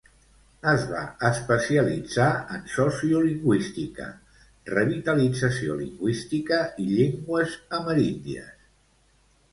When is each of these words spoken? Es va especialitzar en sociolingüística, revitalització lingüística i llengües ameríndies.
Es 0.69 0.85
va 0.91 1.01
especialitzar 1.27 2.29
en 2.55 2.63
sociolingüística, 2.77 4.07
revitalització 4.75 5.77
lingüística 5.83 6.59
i 6.87 6.91
llengües 6.97 7.57
ameríndies. 7.81 8.53